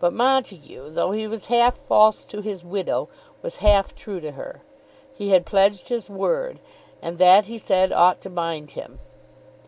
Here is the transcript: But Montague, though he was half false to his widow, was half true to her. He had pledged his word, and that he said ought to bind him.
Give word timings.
But 0.00 0.12
Montague, 0.12 0.90
though 0.90 1.12
he 1.12 1.28
was 1.28 1.46
half 1.46 1.76
false 1.76 2.24
to 2.24 2.40
his 2.40 2.64
widow, 2.64 3.08
was 3.40 3.58
half 3.62 3.94
true 3.94 4.18
to 4.18 4.32
her. 4.32 4.62
He 5.14 5.28
had 5.30 5.46
pledged 5.46 5.90
his 5.90 6.10
word, 6.10 6.58
and 7.00 7.18
that 7.18 7.44
he 7.44 7.56
said 7.56 7.92
ought 7.92 8.20
to 8.22 8.30
bind 8.30 8.72
him. 8.72 8.98